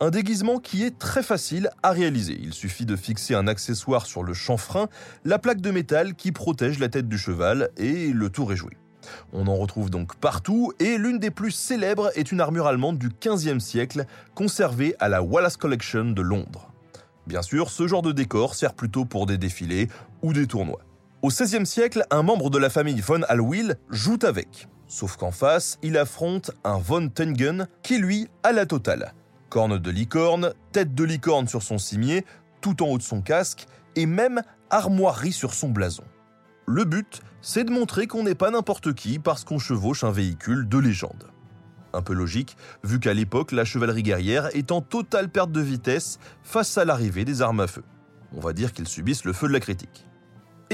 Un 0.00 0.10
déguisement 0.10 0.58
qui 0.58 0.82
est 0.82 0.98
très 0.98 1.22
facile 1.22 1.70
à 1.82 1.90
réaliser. 1.90 2.38
Il 2.40 2.54
suffit 2.54 2.86
de 2.86 2.96
fixer 2.96 3.34
un 3.34 3.46
accessoire 3.46 4.06
sur 4.06 4.22
le 4.22 4.32
chanfrein, 4.32 4.88
la 5.24 5.38
plaque 5.38 5.60
de 5.60 5.70
métal 5.70 6.14
qui 6.14 6.32
protège 6.32 6.78
la 6.78 6.88
tête 6.88 7.06
du 7.06 7.18
cheval, 7.18 7.70
et 7.76 8.12
le 8.12 8.30
tour 8.30 8.52
est 8.52 8.56
joué. 8.56 8.78
On 9.34 9.46
en 9.46 9.56
retrouve 9.56 9.90
donc 9.90 10.16
partout, 10.16 10.72
et 10.78 10.96
l'une 10.96 11.18
des 11.18 11.30
plus 11.30 11.50
célèbres 11.50 12.10
est 12.14 12.32
une 12.32 12.40
armure 12.40 12.66
allemande 12.66 12.98
du 12.98 13.10
XVe 13.10 13.58
siècle, 13.58 14.06
conservée 14.34 14.94
à 15.00 15.10
la 15.10 15.22
Wallace 15.22 15.58
Collection 15.58 16.12
de 16.12 16.22
Londres. 16.22 16.72
Bien 17.26 17.42
sûr, 17.42 17.68
ce 17.68 17.86
genre 17.86 18.02
de 18.02 18.12
décor 18.12 18.54
sert 18.54 18.72
plutôt 18.72 19.04
pour 19.04 19.26
des 19.26 19.36
défilés 19.36 19.88
ou 20.22 20.32
des 20.32 20.46
tournois. 20.46 20.80
Au 21.24 21.28
XVIe 21.28 21.64
siècle, 21.64 22.04
un 22.10 22.22
membre 22.22 22.50
de 22.50 22.58
la 22.58 22.68
famille 22.68 23.00
von 23.00 23.22
Hallwyl 23.22 23.78
joue 23.88 24.18
avec. 24.24 24.68
Sauf 24.86 25.16
qu'en 25.16 25.30
face, 25.30 25.78
il 25.82 25.96
affronte 25.96 26.50
un 26.64 26.76
von 26.76 27.08
Tengen 27.08 27.66
qui, 27.82 27.96
lui, 27.96 28.28
a 28.42 28.52
la 28.52 28.66
totale. 28.66 29.14
Corne 29.48 29.78
de 29.78 29.90
licorne, 29.90 30.52
tête 30.72 30.94
de 30.94 31.02
licorne 31.02 31.48
sur 31.48 31.62
son 31.62 31.78
cimier, 31.78 32.26
tout 32.60 32.82
en 32.82 32.88
haut 32.88 32.98
de 32.98 33.02
son 33.02 33.22
casque, 33.22 33.66
et 33.96 34.04
même 34.04 34.42
armoirie 34.68 35.32
sur 35.32 35.54
son 35.54 35.70
blason. 35.70 36.04
Le 36.66 36.84
but, 36.84 37.22
c'est 37.40 37.64
de 37.64 37.70
montrer 37.70 38.06
qu'on 38.06 38.24
n'est 38.24 38.34
pas 38.34 38.50
n'importe 38.50 38.92
qui 38.92 39.18
parce 39.18 39.44
qu'on 39.44 39.58
chevauche 39.58 40.04
un 40.04 40.12
véhicule 40.12 40.68
de 40.68 40.76
légende. 40.76 41.30
Un 41.94 42.02
peu 42.02 42.12
logique, 42.12 42.54
vu 42.82 43.00
qu'à 43.00 43.14
l'époque, 43.14 43.52
la 43.52 43.64
chevalerie 43.64 44.02
guerrière 44.02 44.54
est 44.54 44.72
en 44.72 44.82
totale 44.82 45.30
perte 45.30 45.52
de 45.52 45.62
vitesse 45.62 46.18
face 46.42 46.76
à 46.76 46.84
l'arrivée 46.84 47.24
des 47.24 47.40
armes 47.40 47.60
à 47.60 47.66
feu. 47.66 47.82
On 48.36 48.40
va 48.40 48.52
dire 48.52 48.74
qu'ils 48.74 48.88
subissent 48.88 49.24
le 49.24 49.32
feu 49.32 49.48
de 49.48 49.54
la 49.54 49.60
critique. 49.60 50.06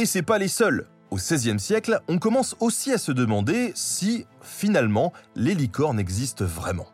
Et 0.01 0.07
c'est 0.07 0.23
pas 0.23 0.39
les 0.39 0.49
seuls. 0.49 0.87
Au 1.11 1.17
XVIe 1.17 1.61
siècle, 1.61 2.01
on 2.09 2.17
commence 2.17 2.57
aussi 2.61 2.91
à 2.91 2.97
se 2.97 3.13
demander 3.13 3.71
si, 3.75 4.25
finalement, 4.41 5.13
les 5.37 5.55
licornes 5.55 6.01
existent 6.01 6.47
vraiment. 6.47 6.87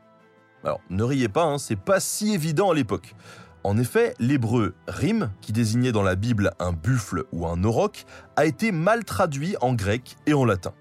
Alors, 0.65 0.81
ne 0.91 1.05
riez 1.05 1.29
pas, 1.29 1.45
hein, 1.45 1.59
c'est 1.59 1.79
pas 1.79 2.01
si 2.01 2.35
évident 2.35 2.73
à 2.73 2.75
l'époque. 2.75 3.15
En 3.63 3.79
effet, 3.79 4.15
l'hébreu 4.19 4.75
rim, 4.89 5.31
qui 5.41 5.53
désignait 5.53 5.93
dans 5.93 6.03
la 6.03 6.17
Bible 6.17 6.51
un 6.59 6.73
buffle 6.73 7.27
ou 7.31 7.47
un 7.47 7.63
auroch, 7.63 8.07
a 8.35 8.45
été 8.45 8.73
mal 8.73 9.05
traduit 9.05 9.55
en 9.61 9.75
grec 9.75 10.17
et 10.27 10.35
en 10.35 10.45
latin. 10.45 10.75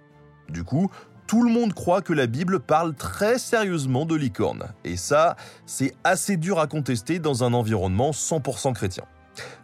Du 0.50 0.64
coup, 0.64 0.90
tout 1.28 1.44
le 1.44 1.52
monde 1.52 1.76
croit 1.76 2.02
que 2.02 2.14
la 2.14 2.26
Bible 2.26 2.60
parle 2.60 2.96
très 2.96 3.38
sérieusement 3.38 4.08
de 4.08 4.16
licorne. 4.16 4.64
Et 4.84 4.98
ça, 4.98 5.36
c'est 5.68 5.94
assez 6.04 6.38
dur 6.38 6.58
à 6.58 6.66
contester 6.66 7.20
dans 7.20 7.44
un 7.44 7.54
environnement 7.54 8.10
100% 8.10 8.74
chrétien. 8.74 9.04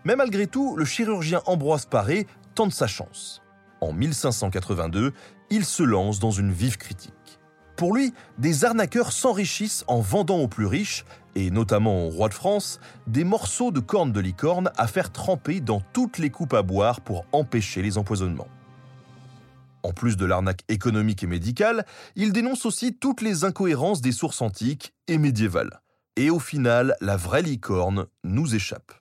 Mais 0.04 0.16
malgré 0.16 0.48
tout, 0.48 0.76
le 0.76 0.86
chirurgien 0.86 1.42
Ambroise 1.46 1.86
Paré 1.86 2.28
tente 2.54 2.74
sa 2.74 2.88
chance. 2.88 3.42
En 3.82 3.94
1582, 3.94 5.14
il 5.50 5.66
se 5.66 5.84
lance 5.84 6.20
dans 6.20 6.32
une 6.32 6.52
vive 6.52 6.78
critique. 6.78 7.14
Pour 7.76 7.96
lui, 7.96 8.14
des 8.38 8.64
arnaqueurs 8.64 9.12
s'enrichissent 9.12 9.84
en 9.88 10.02
vendant 10.02 10.38
aux 10.38 10.48
plus 10.48 10.68
riches, 10.68 11.04
et 11.36 11.50
notamment 11.50 12.06
au 12.06 12.10
roi 12.10 12.30
de 12.30 12.34
France, 12.34 12.80
des 13.08 13.24
morceaux 13.24 13.72
de 13.72 13.80
cornes 13.80 14.12
de 14.12 14.20
licorne 14.20 14.72
à 14.78 14.86
faire 14.86 15.12
tremper 15.12 15.62
dans 15.62 15.82
toutes 15.94 16.18
les 16.18 16.30
coupes 16.30 16.54
à 16.54 16.62
boire 16.62 17.02
pour 17.02 17.26
empêcher 17.32 17.82
les 17.82 17.98
empoisonnements. 17.98 18.50
En 19.84 19.94
plus 19.94 20.16
de 20.16 20.26
l'arnaque 20.26 20.62
économique 20.68 21.24
et 21.24 21.28
médicale, 21.28 21.86
il 22.16 22.34
dénonce 22.34 22.68
aussi 22.68 22.94
toutes 22.94 23.22
les 23.22 23.46
incohérences 23.46 24.02
des 24.02 24.12
sources 24.12 24.42
antiques 24.42 24.94
et 25.08 25.18
médiévales. 25.18 25.82
Et 26.18 26.30
au 26.30 26.40
final, 26.40 26.96
la 27.02 27.18
vraie 27.18 27.42
licorne 27.42 28.06
nous 28.24 28.54
échappe. 28.54 28.94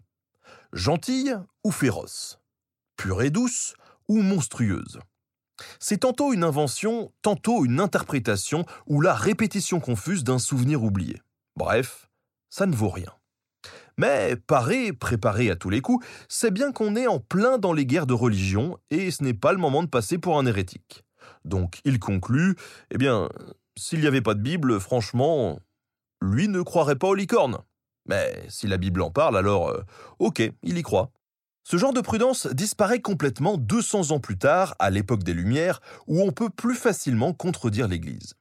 Gentille 0.73 1.37
ou 1.64 1.71
féroce? 1.71 2.40
Pure 3.00 3.23
et 3.23 3.30
douce 3.30 3.73
ou 4.09 4.21
monstrueuse 4.21 5.00
C'est 5.78 6.00
tantôt 6.00 6.35
une 6.35 6.45
invention, 6.45 7.14
tantôt 7.23 7.64
une 7.64 7.80
interprétation 7.80 8.66
ou 8.87 9.00
la 9.00 9.14
répétition 9.14 9.80
confuse 9.80 10.23
d'un 10.23 10.38
souvenir 10.38 10.85
oublié. 10.85 11.16
Bref, 11.57 12.11
ça 12.50 12.66
ne 12.66 12.76
vaut 12.76 12.90
rien. 12.90 13.11
Mais 13.97 14.37
paré, 14.37 14.92
préparé 14.92 15.50
à 15.50 15.57
tous 15.57 15.71
les 15.71 15.80
coups, 15.80 16.07
c'est 16.28 16.50
bien 16.50 16.73
qu'on 16.73 16.95
est 16.95 17.07
en 17.07 17.21
plein 17.21 17.57
dans 17.57 17.73
les 17.73 17.87
guerres 17.87 18.07
de 18.07 18.12
religion 18.12 18.76
et 18.90 19.11
ce 19.11 19.25
n'est 19.25 19.33
pas 19.33 19.52
le 19.52 19.59
moment 19.59 19.83
de 19.83 19.88
passer 19.88 20.19
pour 20.19 20.38
un 20.38 20.45
hérétique. 20.45 21.02
Donc 21.47 21.80
il 21.87 22.00
conclut, 22.00 22.54
eh 22.90 22.99
bien, 22.99 23.30
s'il 23.78 24.00
n'y 24.00 24.09
avait 24.09 24.21
pas 24.21 24.35
de 24.35 24.42
Bible, 24.42 24.78
franchement, 24.78 25.59
lui 26.21 26.49
ne 26.49 26.61
croirait 26.61 26.97
pas 26.97 27.09
aux 27.09 27.14
licornes. 27.14 27.61
Mais 28.04 28.45
si 28.50 28.66
la 28.66 28.76
Bible 28.76 29.00
en 29.00 29.11
parle, 29.11 29.38
alors 29.38 29.71
euh, 29.71 29.80
ok, 30.19 30.42
il 30.62 30.76
y 30.76 30.83
croit. 30.83 31.11
Ce 31.71 31.77
genre 31.77 31.93
de 31.93 32.00
prudence 32.00 32.49
disparaît 32.49 32.99
complètement 33.00 33.57
200 33.57 34.11
ans 34.11 34.19
plus 34.19 34.37
tard, 34.37 34.75
à 34.81 34.91
l'époque 34.91 35.23
des 35.23 35.35
Lumières, 35.35 35.81
où 36.09 36.21
on 36.21 36.33
peut 36.33 36.50
plus 36.50 36.75
facilement 36.75 37.33
contredire 37.33 37.87
l'Église. 37.87 38.35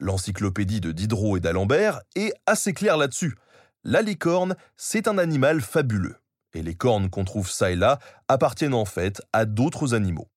L'encyclopédie 0.00 0.80
de 0.80 0.90
Diderot 0.90 1.36
et 1.36 1.40
d'Alembert 1.40 2.00
est 2.16 2.32
assez 2.44 2.72
claire 2.72 2.96
là-dessus. 2.96 3.36
La 3.84 4.02
licorne, 4.02 4.56
c'est 4.76 5.06
un 5.06 5.18
animal 5.18 5.60
fabuleux, 5.60 6.16
et 6.54 6.62
les 6.64 6.74
cornes 6.74 7.08
qu'on 7.08 7.24
trouve 7.24 7.48
ça 7.48 7.70
et 7.70 7.76
là 7.76 8.00
appartiennent 8.26 8.74
en 8.74 8.84
fait 8.84 9.22
à 9.32 9.44
d'autres 9.44 9.94
animaux. 9.94 10.28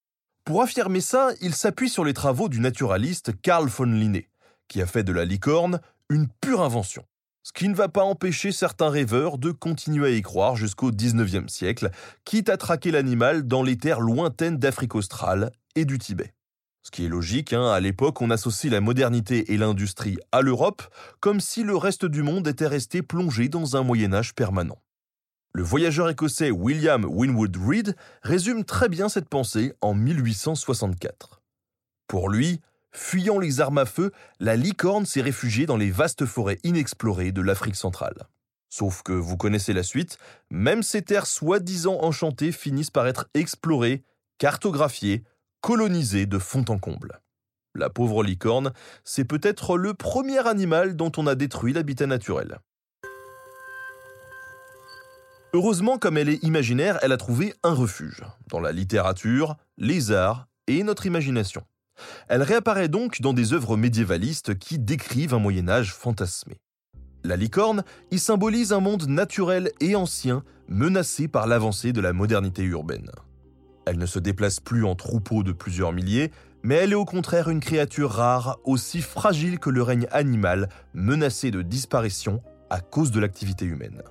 Pour 0.43 0.61
affirmer 0.61 1.01
ça, 1.01 1.31
il 1.41 1.55
s'appuie 1.55 1.89
sur 1.89 2.05
les 2.05 2.13
travaux 2.13 2.47
du 2.47 2.59
naturaliste 2.59 3.41
Carl 3.41 3.67
von 3.67 3.85
Linné, 3.85 4.29
qui 4.67 4.83
a 4.83 4.85
fait 4.85 5.03
de 5.03 5.13
la 5.13 5.25
licorne 5.25 5.81
une 6.09 6.27
pure 6.41 6.61
invention. 6.61 7.05
Ce 7.45 7.53
qui 7.53 7.69
ne 7.69 7.75
va 7.75 7.89
pas 7.89 8.03
empêcher 8.03 8.51
certains 8.51 8.89
rêveurs 8.89 9.37
de 9.37 9.51
continuer 9.51 10.07
à 10.07 10.09
y 10.09 10.23
croire 10.23 10.55
jusqu'au 10.55 10.89
XIXe 10.89 11.45
siècle, 11.45 11.91
quitte 12.23 12.49
à 12.49 12.57
traquer 12.57 12.89
l'animal 12.89 13.47
dans 13.47 13.61
les 13.61 13.77
terres 13.77 14.01
lointaines 14.01 14.57
d'Afrique 14.57 14.95
australe 14.95 15.51
et 15.75 15.85
du 15.85 15.99
Tibet. 15.99 16.33
Ce 16.81 16.89
qui 16.89 17.05
est 17.05 17.07
logique, 17.07 17.53
hein, 17.53 17.69
à 17.69 17.79
l'époque 17.79 18.19
on 18.23 18.31
associe 18.31 18.73
la 18.73 18.81
modernité 18.81 19.53
et 19.53 19.57
l'industrie 19.57 20.17
à 20.31 20.41
l'Europe, 20.41 20.81
comme 21.19 21.39
si 21.39 21.61
le 21.61 21.77
reste 21.77 22.07
du 22.07 22.23
monde 22.23 22.47
était 22.47 22.65
resté 22.65 23.03
plongé 23.03 23.47
dans 23.47 23.77
un 23.77 23.83
Moyen 23.83 24.15
Âge 24.15 24.33
permanent. 24.33 24.81
Le 25.53 25.61
voyageur 25.61 26.09
écossais 26.09 26.49
William 26.49 27.05
Winwood 27.05 27.55
Reid 27.63 27.95
résume 28.23 28.63
très 28.65 28.89
bien 28.89 29.07
cette 29.07 29.29
pensée 29.29 29.71
en 29.81 29.93
1864. 29.93 31.43
Pour 32.07 32.27
lui, 32.27 32.59
fuyant 32.95 33.39
les 33.39 33.61
armes 33.61 33.77
à 33.77 33.85
feu, 33.85 34.11
la 34.39 34.55
licorne 34.55 35.05
s'est 35.05 35.21
réfugiée 35.21 35.65
dans 35.65 35.77
les 35.77 35.91
vastes 35.91 36.25
forêts 36.25 36.59
inexplorées 36.63 37.31
de 37.31 37.41
l'Afrique 37.41 37.75
centrale. 37.75 38.27
Sauf 38.69 39.03
que 39.03 39.13
vous 39.13 39.37
connaissez 39.37 39.73
la 39.73 39.83
suite, 39.83 40.17
même 40.49 40.83
ces 40.83 41.01
terres 41.01 41.27
soi-disant 41.27 41.99
enchantées 42.01 42.51
finissent 42.51 42.91
par 42.91 43.07
être 43.07 43.29
explorées, 43.33 44.03
cartographiées, 44.37 45.23
colonisé 45.61 46.25
de 46.25 46.39
fond 46.39 46.65
en 46.69 46.77
comble. 46.77 47.21
La 47.73 47.89
pauvre 47.89 48.23
licorne, 48.23 48.71
c'est 49.03 49.25
peut-être 49.25 49.77
le 49.77 49.93
premier 49.93 50.47
animal 50.47 50.95
dont 50.95 51.11
on 51.17 51.27
a 51.27 51.35
détruit 51.35 51.73
l'habitat 51.73 52.07
naturel. 52.07 52.59
Heureusement, 55.53 55.97
comme 55.97 56.17
elle 56.17 56.29
est 56.29 56.43
imaginaire, 56.43 56.99
elle 57.01 57.13
a 57.13 57.17
trouvé 57.17 57.53
un 57.63 57.73
refuge, 57.73 58.23
dans 58.49 58.59
la 58.59 58.73
littérature, 58.73 59.55
les 59.77 60.11
arts 60.11 60.47
et 60.67 60.83
notre 60.83 61.05
imagination. 61.05 61.63
Elle 62.27 62.43
réapparaît 62.43 62.87
donc 62.87 63.21
dans 63.21 63.33
des 63.33 63.53
œuvres 63.53 63.77
médiévalistes 63.77 64.57
qui 64.57 64.79
décrivent 64.79 65.33
un 65.33 65.39
Moyen 65.39 65.69
Âge 65.69 65.93
fantasmé. 65.93 66.57
La 67.23 67.35
licorne 67.35 67.83
y 68.11 68.19
symbolise 68.19 68.71
un 68.73 68.79
monde 68.79 69.07
naturel 69.07 69.71
et 69.79 69.95
ancien 69.95 70.43
menacé 70.67 71.27
par 71.27 71.47
l'avancée 71.47 71.93
de 71.93 72.01
la 72.01 72.13
modernité 72.13 72.63
urbaine. 72.63 73.09
Elle 73.85 73.97
ne 73.97 74.05
se 74.05 74.19
déplace 74.19 74.59
plus 74.59 74.85
en 74.85 74.95
troupeau 74.95 75.43
de 75.43 75.51
plusieurs 75.51 75.91
milliers, 75.91 76.31
mais 76.63 76.75
elle 76.75 76.91
est 76.91 76.95
au 76.95 77.05
contraire 77.05 77.49
une 77.49 77.59
créature 77.59 78.11
rare, 78.11 78.59
aussi 78.63 79.01
fragile 79.01 79.59
que 79.59 79.69
le 79.69 79.83
règne 79.83 80.07
animal, 80.11 80.69
menacé 80.93 81.51
de 81.51 81.61
disparition 81.61 82.41
à 82.69 82.79
cause 82.79 83.11
de 83.11 83.19
l'activité 83.19 83.65
humaine. 83.65 84.01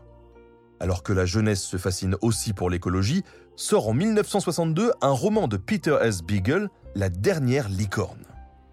Alors 0.79 1.03
que 1.03 1.13
la 1.13 1.27
jeunesse 1.27 1.63
se 1.63 1.77
fascine 1.77 2.17
aussi 2.21 2.53
pour 2.53 2.71
l'écologie, 2.71 3.25
sort 3.57 3.89
en 3.89 3.95
1962 3.95 4.93
un 5.01 5.11
roman 5.11 5.49
de 5.49 5.57
Peter 5.57 5.97
S. 6.01 6.23
Beagle, 6.23 6.69
La 6.97 7.09
dernière 7.09 7.69
licorne. 7.69 8.23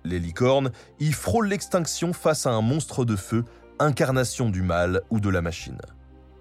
Les 0.03 0.19
licornes 0.19 0.71
y 0.99 1.11
frôlent 1.11 1.47
l'extinction 1.47 2.13
face 2.13 2.45
à 2.45 2.51
un 2.51 2.61
monstre 2.61 3.03
de 3.03 3.15
feu, 3.15 3.45
incarnation 3.79 4.51
du 4.51 4.61
mal 4.61 5.01
ou 5.09 5.19
de 5.19 5.29
la 5.29 5.41
machine. 5.41 5.79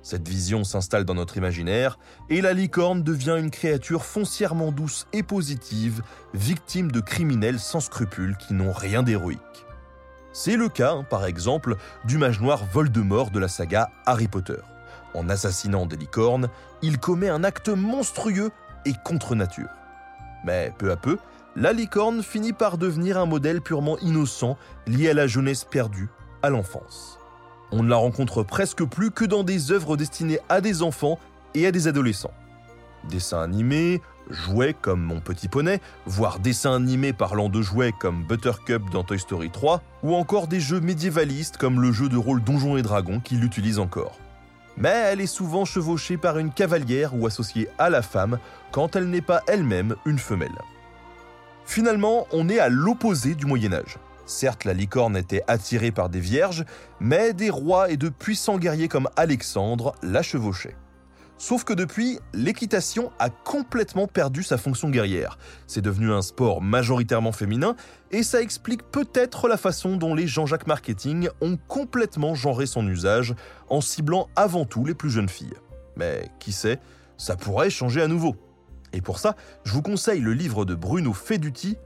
Cette 0.03 0.29
vision 0.29 0.63
s'installe 0.63 1.07
dans 1.07 1.15
notre 1.15 1.39
imaginaire 1.39 1.99
et 2.29 2.43
la 2.43 2.53
licorne 2.53 3.03
devient 3.03 3.37
une 3.39 3.51
créature 3.51 4.05
foncièrement 4.05 4.73
douce 4.73 5.07
et 5.15 5.23
positive, 5.23 6.03
victime 6.35 6.93
de 6.93 7.01
criminels 7.01 7.59
sans 7.59 7.81
scrupules 7.81 8.37
qui 8.37 8.53
n'ont 8.53 8.73
rien 8.73 9.03
d'héroïque. 9.03 9.41
C'est 10.35 10.57
le 10.57 10.69
cas, 10.69 10.93
hein, 10.93 11.07
par 11.09 11.25
exemple, 11.25 11.77
du 12.05 12.19
mage 12.19 12.43
noir 12.43 12.63
Voldemort 12.71 13.31
de 13.31 13.39
la 13.39 13.49
saga 13.49 13.91
Harry 14.05 14.29
Potter. 14.29 14.61
En 15.15 15.31
assassinant 15.31 15.87
des 15.87 15.97
licornes, 15.97 16.51
il 16.83 16.99
commet 16.99 17.31
un 17.31 17.43
acte 17.43 17.71
monstrueux 17.71 18.51
et 18.85 18.93
contre 19.03 19.35
nature. 19.35 19.71
Mais 20.45 20.73
peu 20.79 20.91
à 20.91 20.97
peu, 20.97 21.19
la 21.61 21.75
licorne 21.75 22.23
finit 22.23 22.55
par 22.55 22.79
devenir 22.79 23.19
un 23.19 23.26
modèle 23.26 23.61
purement 23.61 23.99
innocent 23.99 24.57
lié 24.87 25.11
à 25.11 25.14
la 25.14 25.26
jeunesse 25.26 25.64
perdue, 25.64 26.09
à 26.43 26.49
l'enfance. 26.49 27.19
On 27.71 27.83
ne 27.83 27.88
la 27.90 27.97
rencontre 27.97 28.43
presque 28.43 28.83
plus 28.83 29.11
que 29.11 29.26
dans 29.26 29.45
des 29.45 29.71
œuvres 29.71 29.99
destinées 29.99 30.40
à 30.49 30.62
des 30.62 30.81
enfants 30.81 31.19
et 31.55 31.67
à 31.67 31.71
des 31.71 31.87
adolescents. 31.87 32.33
Dessins 33.11 33.43
animés, 33.43 34.00
jouets 34.31 34.73
comme 34.73 35.02
Mon 35.02 35.21
Petit 35.21 35.49
Poney, 35.49 35.83
voire 36.07 36.38
dessins 36.38 36.76
animés 36.76 37.12
parlant 37.12 37.50
de 37.50 37.61
jouets 37.61 37.93
comme 38.00 38.25
Buttercup 38.25 38.88
dans 38.90 39.05
Toy 39.05 39.19
Story 39.19 39.50
3, 39.50 39.83
ou 40.02 40.14
encore 40.14 40.49
des 40.49 40.61
jeux 40.61 40.81
médiévalistes 40.81 41.59
comme 41.59 41.83
le 41.83 41.93
jeu 41.93 42.09
de 42.09 42.17
rôle 42.17 42.43
Donjons 42.43 42.79
et 42.79 42.83
Dragons 42.83 43.21
qui 43.21 43.37
l'utilise 43.37 43.79
encore. 43.79 44.19
Mais 44.79 45.11
elle 45.12 45.21
est 45.21 45.26
souvent 45.26 45.67
chevauchée 45.67 46.17
par 46.17 46.38
une 46.38 46.52
cavalière 46.52 47.14
ou 47.14 47.26
associée 47.26 47.69
à 47.76 47.90
la 47.90 48.00
femme 48.00 48.38
quand 48.73 48.97
elle 48.97 49.11
n'est 49.11 49.21
pas 49.21 49.43
elle-même 49.47 49.95
une 50.07 50.19
femelle. 50.19 50.57
Finalement, 51.71 52.27
on 52.33 52.49
est 52.49 52.59
à 52.59 52.69
l'opposé 52.69 53.37
du 53.37 53.47
Moyen 53.47 53.73
Âge. 53.73 53.99
Certes, 54.27 54.65
la 54.65 54.73
licorne 54.73 55.17
était 55.17 55.45
attirée 55.47 55.93
par 55.93 56.09
des 56.09 56.19
vierges, 56.19 56.65
mais 56.99 57.33
des 57.33 57.49
rois 57.49 57.91
et 57.91 57.97
de 57.97 58.09
puissants 58.09 58.59
guerriers 58.59 58.89
comme 58.89 59.09
Alexandre 59.15 59.95
la 60.03 60.21
chevauchaient. 60.21 60.75
Sauf 61.39 61.62
que 61.62 61.73
depuis, 61.73 62.19
l'équitation 62.33 63.12
a 63.21 63.31
complètement 63.31 64.09
perdu 64.09 64.43
sa 64.43 64.59
fonction 64.59 64.91
guerrière. 64.91 65.39
C'est 65.69 65.81
devenu 65.81 66.11
un 66.11 66.23
sport 66.23 66.61
majoritairement 66.61 67.31
féminin 67.31 67.77
et 68.11 68.25
ça 68.25 68.43
explique 68.43 68.83
peut-être 68.91 69.47
la 69.47 69.57
façon 69.57 69.95
dont 69.95 70.17
les 70.17 70.27
Jean-Jacques 70.27 70.67
Marketing 70.67 71.29
ont 71.41 71.57
complètement 71.69 72.35
genré 72.35 72.67
son 72.67 72.85
usage 72.89 73.37
en 73.69 73.81
ciblant 73.81 74.29
avant 74.35 74.65
tout 74.65 74.85
les 74.85 74.95
plus 74.95 75.11
jeunes 75.11 75.29
filles. 75.29 75.55
Mais 75.95 76.33
qui 76.41 76.50
sait, 76.50 76.81
ça 77.17 77.37
pourrait 77.37 77.71
changer 77.71 78.03
à 78.03 78.09
nouveau. 78.09 78.35
Et 78.93 79.01
pour 79.01 79.19
ça, 79.19 79.37
je 79.65 79.73
vous 79.73 79.83
conseille 79.83 80.21
le 80.21 80.33
livre 80.33 80.65
de 80.65 80.75
Bruno 80.75 81.13
Feduti, 81.13 81.77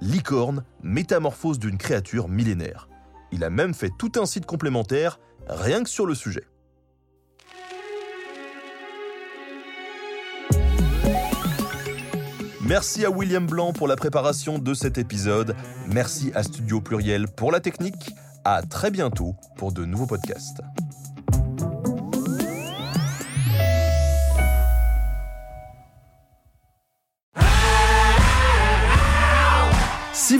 Licorne, 0.00 0.64
métamorphose 0.82 1.58
d'une 1.58 1.78
créature 1.78 2.28
millénaire. 2.28 2.88
Il 3.32 3.44
a 3.44 3.50
même 3.50 3.74
fait 3.74 3.90
tout 3.98 4.12
un 4.16 4.26
site 4.26 4.46
complémentaire 4.46 5.20
rien 5.48 5.82
que 5.82 5.88
sur 5.88 6.06
le 6.06 6.14
sujet. 6.14 6.44
Merci 12.70 13.04
à 13.04 13.10
William 13.10 13.46
Blanc 13.46 13.72
pour 13.72 13.88
la 13.88 13.96
préparation 13.96 14.60
de 14.60 14.74
cet 14.74 14.96
épisode. 14.96 15.56
Merci 15.88 16.30
à 16.36 16.44
Studio 16.44 16.80
Pluriel 16.80 17.26
pour 17.26 17.50
la 17.50 17.58
technique. 17.58 18.12
À 18.44 18.62
très 18.62 18.92
bientôt 18.92 19.34
pour 19.56 19.72
de 19.72 19.84
nouveaux 19.84 20.06
podcasts. 20.06 20.62